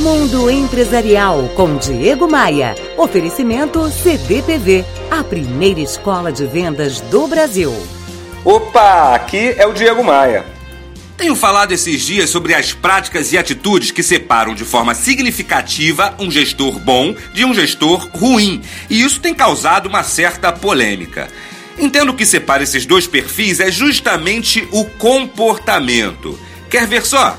[0.00, 2.74] Mundo Empresarial com Diego Maia.
[2.96, 7.70] Oferecimento CDPV, a primeira escola de vendas do Brasil.
[8.42, 10.46] Opa, aqui é o Diego Maia.
[11.18, 16.30] Tenho falado esses dias sobre as práticas e atitudes que separam de forma significativa um
[16.30, 21.28] gestor bom de um gestor ruim, e isso tem causado uma certa polêmica.
[21.78, 26.40] Entendo que separa esses dois perfis é justamente o comportamento.
[26.70, 27.38] Quer ver só?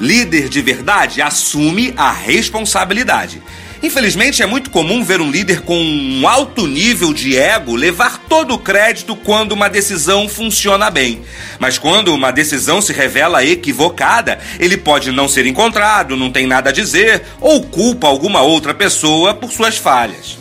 [0.00, 3.42] Líder de verdade assume a responsabilidade.
[3.82, 8.54] Infelizmente, é muito comum ver um líder com um alto nível de ego levar todo
[8.54, 11.22] o crédito quando uma decisão funciona bem.
[11.58, 16.70] Mas quando uma decisão se revela equivocada, ele pode não ser encontrado, não tem nada
[16.70, 20.38] a dizer ou culpa alguma outra pessoa por suas falhas.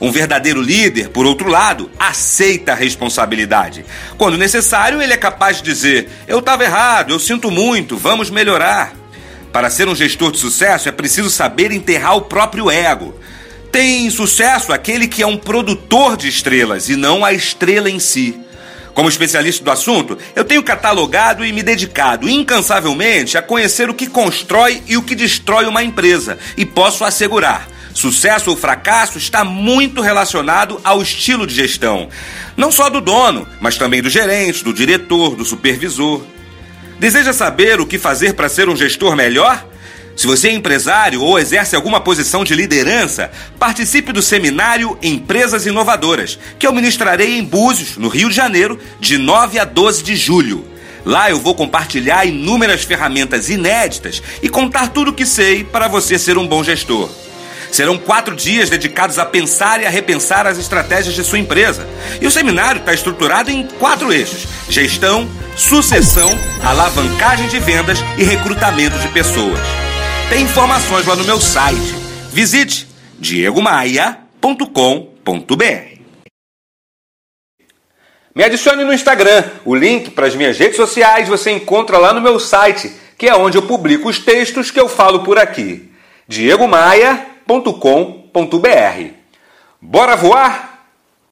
[0.00, 3.84] Um verdadeiro líder, por outro lado, aceita a responsabilidade.
[4.16, 8.94] Quando necessário, ele é capaz de dizer: Eu estava errado, eu sinto muito, vamos melhorar.
[9.52, 13.18] Para ser um gestor de sucesso, é preciso saber enterrar o próprio ego.
[13.72, 18.38] Tem sucesso aquele que é um produtor de estrelas e não a estrela em si.
[18.94, 24.06] Como especialista do assunto, eu tenho catalogado e me dedicado incansavelmente a conhecer o que
[24.06, 30.02] constrói e o que destrói uma empresa, e posso assegurar Sucesso ou fracasso está muito
[30.02, 32.10] relacionado ao estilo de gestão,
[32.54, 36.22] não só do dono, mas também do gerente, do diretor, do supervisor.
[37.00, 39.66] Deseja saber o que fazer para ser um gestor melhor?
[40.14, 46.38] Se você é empresário ou exerce alguma posição de liderança, participe do seminário Empresas Inovadoras,
[46.58, 50.66] que eu ministrarei em Búzios, no Rio de Janeiro, de 9 a 12 de julho.
[51.02, 56.18] Lá eu vou compartilhar inúmeras ferramentas inéditas e contar tudo o que sei para você
[56.18, 57.08] ser um bom gestor.
[57.70, 61.86] Serão quatro dias dedicados a pensar e a repensar as estratégias de sua empresa.
[62.20, 66.30] E o seminário está estruturado em quatro eixos: gestão, sucessão,
[66.62, 69.60] alavancagem de vendas e recrutamento de pessoas.
[70.28, 71.94] Tem informações lá no meu site.
[72.32, 72.88] Visite
[73.18, 75.96] diegomaia.com.br.
[78.34, 79.44] Me adicione no Instagram.
[79.64, 83.34] O link para as minhas redes sociais você encontra lá no meu site, que é
[83.34, 85.90] onde eu publico os textos que eu falo por aqui.
[86.28, 89.14] Diego Maia www.voar.com.br.
[89.80, 90.75] Bora voar?